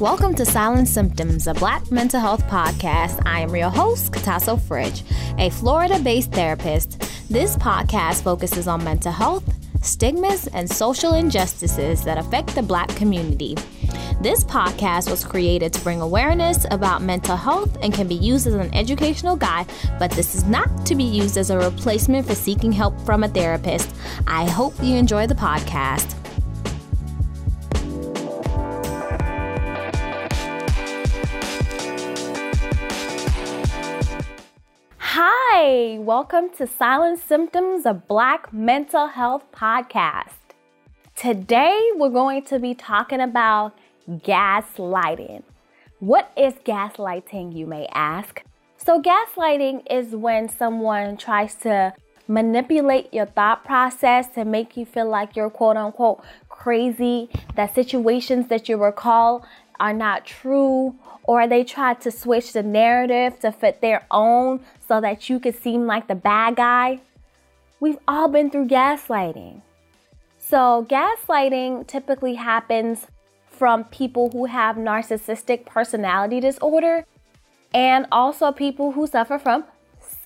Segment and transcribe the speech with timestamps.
[0.00, 3.20] Welcome to Silent Symptoms, a Black mental health podcast.
[3.26, 5.02] I am your host, Katasso Fridge,
[5.36, 7.00] a Florida based therapist.
[7.28, 9.44] This podcast focuses on mental health,
[9.82, 13.56] stigmas, and social injustices that affect the Black community.
[14.22, 18.54] This podcast was created to bring awareness about mental health and can be used as
[18.54, 19.66] an educational guide,
[19.98, 23.28] but this is not to be used as a replacement for seeking help from a
[23.28, 23.94] therapist.
[24.26, 26.19] I hope you enjoy the podcast.
[35.98, 40.36] Welcome to Silent Symptoms of Black Mental Health Podcast.
[41.16, 43.76] Today we're going to be talking about
[44.08, 45.42] gaslighting.
[45.98, 48.42] What is gaslighting, you may ask?
[48.76, 51.92] So, gaslighting is when someone tries to
[52.28, 58.46] manipulate your thought process to make you feel like you're quote unquote crazy, that situations
[58.48, 59.44] that you recall
[59.80, 65.00] are not true, or they try to switch the narrative to fit their own so
[65.00, 67.00] that you could seem like the bad guy.
[67.80, 69.62] We've all been through gaslighting.
[70.38, 73.06] So, gaslighting typically happens
[73.46, 77.06] from people who have narcissistic personality disorder
[77.72, 79.64] and also people who suffer from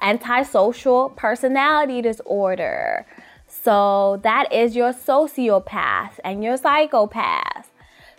[0.00, 3.06] antisocial personality disorder.
[3.46, 7.51] So, that is your sociopath and your psychopath.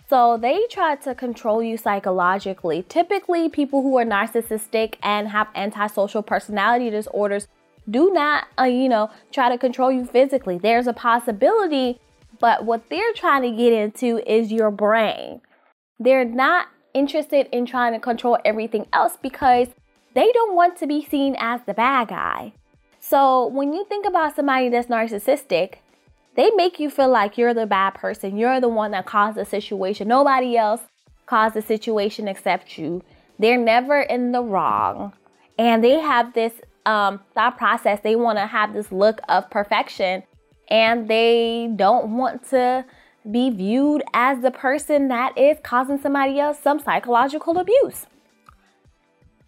[0.08, 2.84] So they try to control you psychologically.
[2.88, 7.48] Typically, people who are narcissistic and have antisocial personality disorders
[7.88, 10.58] do not, uh, you know, try to control you physically.
[10.58, 12.00] There's a possibility,
[12.38, 15.40] but what they're trying to get into is your brain.
[15.98, 19.68] They're not interested in trying to control everything else because
[20.14, 22.52] they don't want to be seen as the bad guy.
[23.00, 25.76] So when you think about somebody that's narcissistic,
[26.36, 28.36] they make you feel like you're the bad person.
[28.36, 30.08] You're the one that caused the situation.
[30.08, 30.80] Nobody else
[31.26, 33.02] caused the situation except you.
[33.38, 35.12] They're never in the wrong.
[35.58, 36.52] And they have this
[36.86, 38.00] um, thought process.
[38.02, 40.24] They want to have this look of perfection.
[40.68, 42.84] And they don't want to
[43.30, 48.06] be viewed as the person that is causing somebody else some psychological abuse.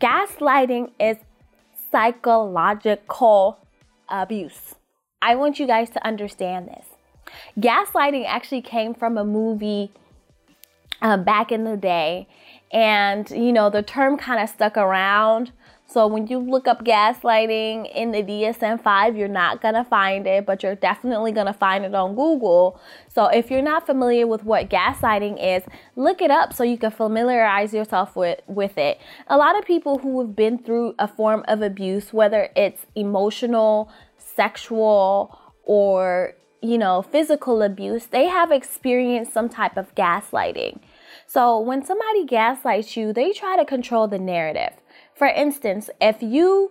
[0.01, 1.17] Gaslighting is
[1.91, 3.59] psychological
[4.09, 4.77] abuse.
[5.27, 6.87] I want you guys to understand this.
[7.59, 9.91] Gaslighting actually came from a movie
[11.03, 12.29] uh, back in the day,
[12.71, 15.51] and you know, the term kind of stuck around.
[15.89, 20.27] So when you look up gaslighting in the DSM 5, you're not going to find
[20.27, 22.81] it, but you're definitely going to find it on Google.
[23.09, 25.63] So if you're not familiar with what gaslighting is,
[25.95, 29.01] look it up so you can familiarize yourself with, with it.
[29.29, 33.89] A lot of people who have been through a form of abuse, whether it's emotional,
[34.37, 40.79] sexual or you know physical abuse they have experienced some type of gaslighting.
[41.27, 44.75] So when somebody gaslights you they try to control the narrative.
[45.15, 46.71] For instance if you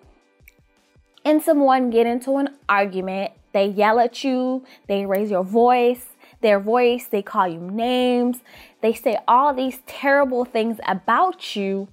[1.26, 6.06] and someone get into an argument they yell at you they raise your voice
[6.42, 8.38] their voice they call you names
[8.82, 11.88] they say all these terrible things about you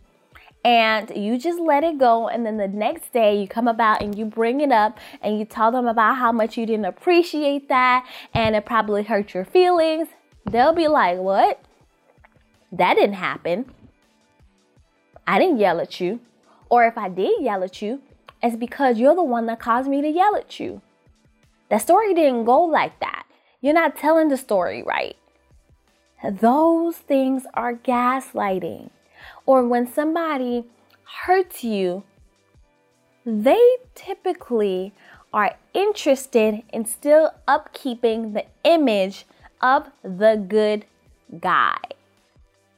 [0.65, 4.17] and you just let it go and then the next day you come about and
[4.17, 8.07] you bring it up and you tell them about how much you didn't appreciate that
[8.33, 10.09] and it probably hurt your feelings.
[10.49, 11.61] They'll be like what?
[12.71, 13.73] That didn't happen.
[15.27, 16.21] I didn't yell at you.
[16.69, 18.01] Or if i did yell at you
[18.43, 20.83] it's because you're the one that caused me to yell at you.
[21.71, 23.25] The story didn't go like that.
[23.61, 25.17] You're not telling the story right.
[26.25, 28.91] Those things are gaslighting
[29.47, 30.65] or when somebody
[31.25, 32.05] hurts you,
[33.25, 34.93] they typically
[35.33, 39.27] are interested in still upkeeping the image
[39.61, 40.85] of the good
[41.41, 41.79] guy.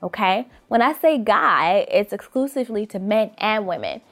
[0.03, 0.47] Okay?
[0.69, 4.03] When I say guy, it's exclusively to men and women.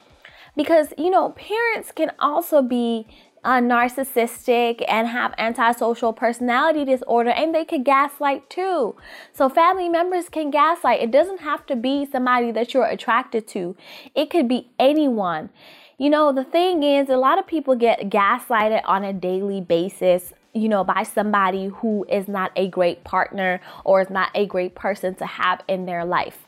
[0.55, 3.07] Because, you know, parents can also be
[3.43, 8.95] uh, narcissistic and have antisocial personality disorder and they could gaslight too.
[9.33, 11.01] So family members can gaslight.
[11.01, 13.75] It doesn't have to be somebody that you're attracted to.
[14.15, 15.49] It could be anyone.
[15.97, 20.33] You know, the thing is a lot of people get gaslighted on a daily basis
[20.55, 24.75] you know, by somebody who is not a great partner or is not a great
[24.75, 26.42] person to have in their life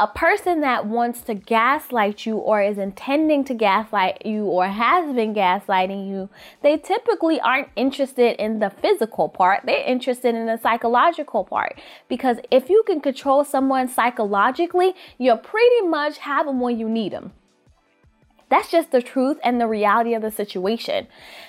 [0.00, 5.14] a person that wants to gaslight you or is intending to gaslight you or has
[5.14, 6.30] been gaslighting you,
[6.62, 9.62] they typically aren't interested in the physical part.
[9.66, 11.78] They're interested in the psychological part.
[12.08, 17.12] Because if you can control someone psychologically, you pretty much have them when you need
[17.12, 17.32] them.
[18.48, 21.06] That's just the truth and the reality of the situation.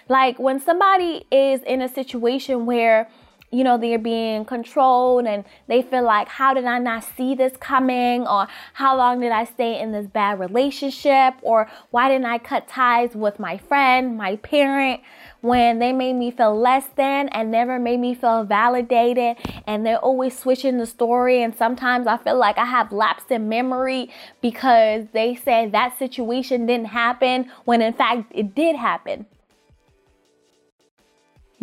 [0.08, 3.10] Like when somebody is in a situation where
[3.54, 7.56] you know, they're being controlled and they feel like, how did I not see this
[7.58, 8.26] coming?
[8.28, 11.36] Or how long did I stay in this bad relationship?
[11.44, 15.02] Or why didn't I cut ties with my friend, my parent,
[15.42, 19.38] when they made me feel less than and never made me feel validated?
[19.68, 21.44] And they're always switching the story.
[21.44, 24.10] And sometimes I feel like I have lapsed in memory
[24.42, 29.28] because they said that situation didn't happen when in fact it did happen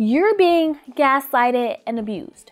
[0.03, 2.51] you're being gaslighted and abused.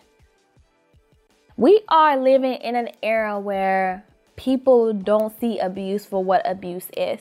[1.56, 4.04] We are living in an era where
[4.36, 7.18] people don't see abuse for what abuse is.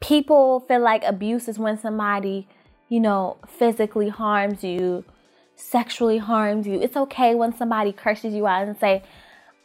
[0.00, 2.46] People feel like abuse is when somebody,
[2.88, 5.04] you know, physically harms you,
[5.56, 6.80] sexually harms you.
[6.80, 9.02] It's okay when somebody curses you out and say,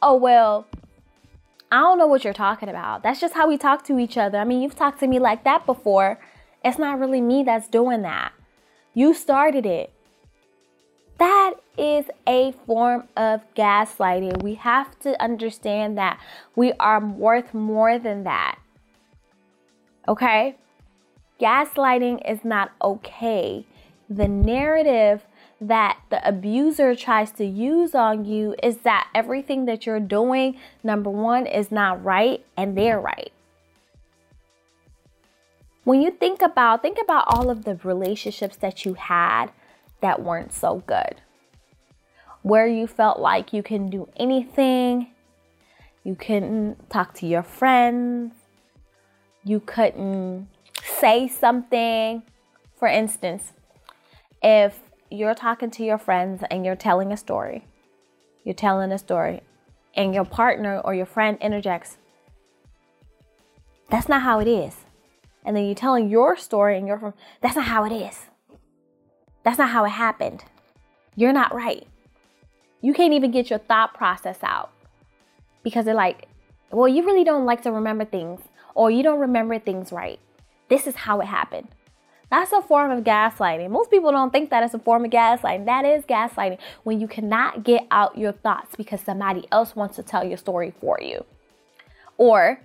[0.02, 0.66] "Oh, well,
[1.70, 3.04] I don't know what you're talking about.
[3.04, 4.38] That's just how we talk to each other.
[4.38, 6.18] I mean, you've talked to me like that before.
[6.64, 8.32] It's not really me that's doing that."
[8.94, 9.92] You started it.
[11.18, 14.42] That is a form of gaslighting.
[14.42, 16.18] We have to understand that
[16.56, 18.58] we are worth more than that.
[20.08, 20.56] Okay?
[21.40, 23.66] Gaslighting is not okay.
[24.10, 25.26] The narrative
[25.60, 31.08] that the abuser tries to use on you is that everything that you're doing, number
[31.08, 33.32] one, is not right and they're right
[35.84, 39.46] when you think about think about all of the relationships that you had
[40.00, 41.20] that weren't so good.
[42.42, 45.08] Where you felt like you can do anything
[46.04, 48.34] you couldn't talk to your friends
[49.44, 50.48] you couldn't
[50.84, 52.22] say something.
[52.76, 53.52] For instance
[54.42, 54.80] if
[55.10, 57.66] you're talking to your friends and you're telling a story
[58.44, 59.40] you're telling a story
[59.94, 61.98] and your partner or your friend interjects
[63.90, 64.81] that's not how it is
[65.44, 68.26] and then you're telling your story and you're from that's not how it is.
[69.42, 70.44] That's not how it happened.
[71.16, 71.86] You're not right.
[72.80, 74.70] You can't even get your thought process out
[75.62, 76.28] because they're like,
[76.70, 78.40] well, you really don't like to remember things
[78.74, 80.18] or you don't remember things right.
[80.68, 81.68] This is how it happened.
[82.30, 83.68] That's a form of gaslighting.
[83.68, 85.66] Most people don't think that it's a form of gaslighting.
[85.66, 90.02] That is gaslighting when you cannot get out your thoughts because somebody else wants to
[90.02, 91.26] tell your story for you.
[92.16, 92.60] Or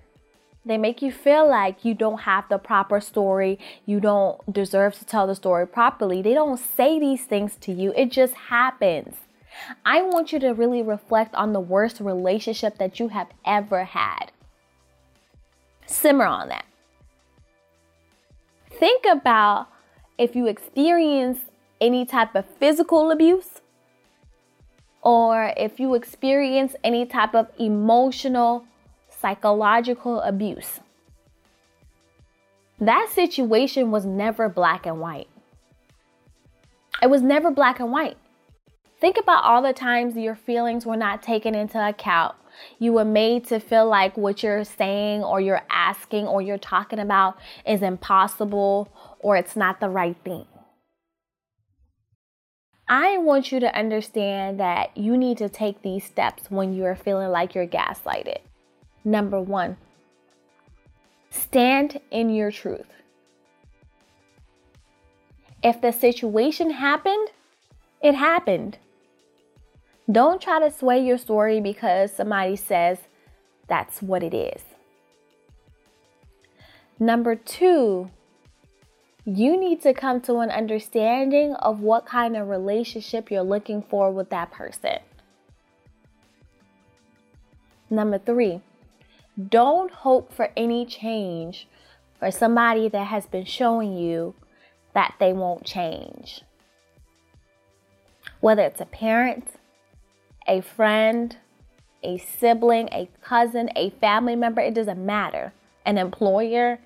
[0.68, 5.04] they make you feel like you don't have the proper story, you don't deserve to
[5.04, 6.22] tell the story properly.
[6.22, 9.16] They don't say these things to you, it just happens.
[9.84, 14.30] I want you to really reflect on the worst relationship that you have ever had.
[15.86, 16.66] Simmer on that.
[18.70, 19.68] Think about
[20.18, 21.38] if you experience
[21.80, 23.60] any type of physical abuse
[25.02, 28.64] or if you experience any type of emotional
[29.20, 30.80] psychological abuse.
[32.80, 35.28] That situation was never black and white.
[37.02, 38.16] It was never black and white.
[39.00, 42.34] Think about all the times your feelings were not taken into account.
[42.78, 46.98] You were made to feel like what you're saying or you're asking or you're talking
[46.98, 48.88] about is impossible
[49.20, 50.46] or it's not the right thing.
[52.88, 57.30] I want you to understand that you need to take these steps when you're feeling
[57.30, 58.38] like you're gaslighted.
[59.08, 59.78] Number one,
[61.30, 62.92] stand in your truth.
[65.62, 67.28] If the situation happened,
[68.02, 68.76] it happened.
[70.12, 72.98] Don't try to sway your story because somebody says
[73.66, 74.60] that's what it is.
[76.98, 78.10] Number two,
[79.24, 84.10] you need to come to an understanding of what kind of relationship you're looking for
[84.10, 84.98] with that person.
[87.88, 88.60] Number three,
[89.38, 91.68] don't hope for any change
[92.18, 94.34] for somebody that has been showing you
[94.94, 96.42] that they won't change.
[98.40, 99.48] Whether it's a parent,
[100.46, 101.36] a friend,
[102.02, 105.52] a sibling, a cousin, a family member, it doesn't matter.
[105.84, 106.78] An employer,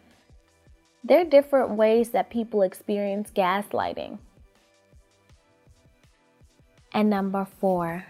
[1.05, 4.19] there are different ways that people experience gaslighting.
[6.93, 8.05] And number four,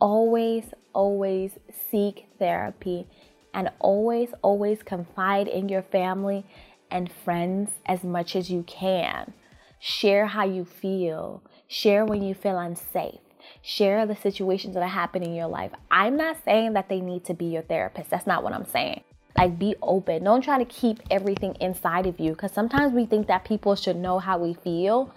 [0.00, 1.52] always, always
[1.90, 3.06] seek therapy
[3.52, 6.44] and always, always confide in your family
[6.90, 9.32] and friends as much as you can.
[9.78, 13.20] Share how you feel, share when you feel unsafe.
[13.62, 15.72] Share the situations that are happening in your life.
[15.90, 18.10] I'm not saying that they need to be your therapist.
[18.10, 19.02] That's not what I'm saying.
[19.36, 20.24] Like, be open.
[20.24, 23.96] Don't try to keep everything inside of you because sometimes we think that people should
[23.96, 25.14] know how we feel.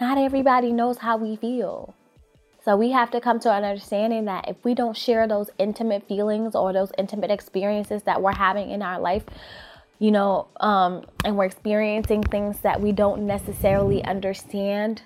[0.00, 1.94] Not everybody knows how we feel.
[2.66, 6.08] So we have to come to an understanding that if we don't share those intimate
[6.08, 9.22] feelings or those intimate experiences that we're having in our life,
[10.00, 15.02] you know, um, and we're experiencing things that we don't necessarily understand,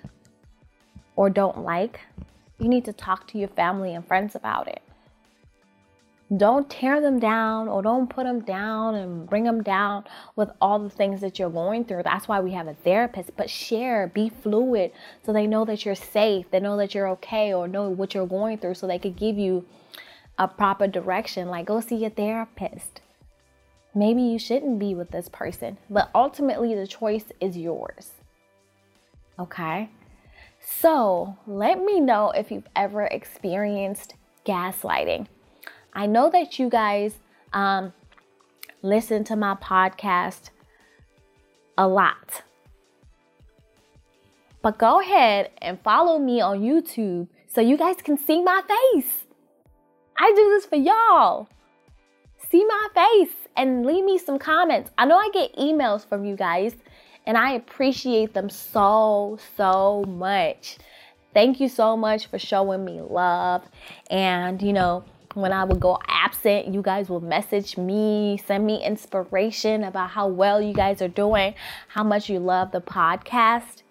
[1.17, 2.00] or don't like,
[2.59, 4.81] you need to talk to your family and friends about it.
[6.37, 10.04] Don't tear them down or don't put them down and bring them down
[10.37, 12.04] with all the things that you're going through.
[12.04, 13.37] That's why we have a therapist.
[13.37, 14.92] But share, be fluid
[15.25, 18.28] so they know that you're safe, they know that you're okay, or know what you're
[18.28, 19.66] going through so they could give you
[20.38, 21.49] a proper direction.
[21.49, 23.00] Like, go see a therapist.
[23.92, 28.12] Maybe you shouldn't be with this person, but ultimately the choice is yours.
[29.37, 29.90] Okay?
[30.60, 34.14] So let me know if you've ever experienced
[34.46, 35.26] gaslighting.
[35.92, 37.14] I know that you guys
[37.52, 37.92] um,
[38.82, 40.50] listen to my podcast
[41.76, 42.42] a lot.
[44.62, 49.25] But go ahead and follow me on YouTube so you guys can see my face.
[50.18, 51.49] I do this for y'all.
[52.50, 54.90] See my face and leave me some comments.
[54.99, 56.75] I know I get emails from you guys
[57.26, 60.76] and I appreciate them so, so much.
[61.32, 63.62] Thank you so much for showing me love.
[64.11, 68.84] And, you know, when I would go absent, you guys will message me, send me
[68.84, 71.54] inspiration about how well you guys are doing,
[71.88, 73.82] how much you love the podcast.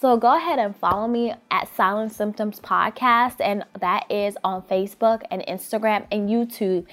[0.00, 5.22] So go ahead and follow me at Silent Symptoms Podcast, and that is on Facebook
[5.30, 6.86] and Instagram and YouTube.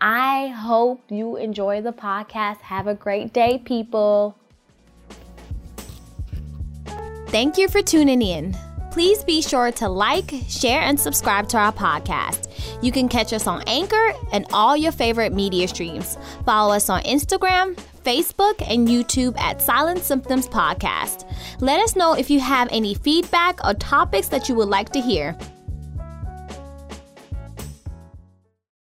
[0.00, 2.60] I hope you enjoy the podcast.
[2.62, 4.36] Have a great day, people.
[7.28, 8.56] Thank you for tuning in.
[8.98, 12.50] Please be sure to like, share, and subscribe to our podcast.
[12.82, 16.18] You can catch us on Anchor and all your favorite media streams.
[16.44, 21.32] Follow us on Instagram, Facebook, and YouTube at Silent Symptoms Podcast.
[21.60, 25.00] Let us know if you have any feedback or topics that you would like to
[25.00, 25.38] hear.